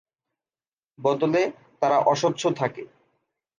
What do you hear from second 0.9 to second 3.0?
বদলে, তারা অস্বচ্ছ থাকে।